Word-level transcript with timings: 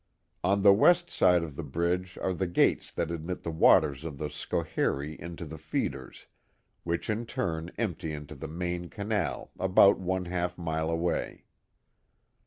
On 0.43 0.63
the 0.63 0.73
west 0.73 1.11
side 1.11 1.43
of 1.43 1.55
the 1.55 1.61
bridge 1.61 2.17
are 2.23 2.33
the 2.33 2.47
gates 2.47 2.91
that 2.91 3.11
admit 3.11 3.43
the 3.43 3.51
waters 3.51 4.03
of 4.03 4.17
the 4.17 4.29
Scho 4.29 4.63
harie 4.63 5.13
into 5.21 5.45
the 5.45 5.59
feeders, 5.59 6.25
which 6.83 7.07
in 7.07 7.27
turn 7.27 7.69
empty 7.77 8.11
into 8.11 8.33
the 8.33 8.47
main 8.47 8.89
canal 8.89 9.51
about 9.59 9.99
one 9.99 10.25
half 10.25 10.57
mile 10.57 10.89
away. 10.89 11.45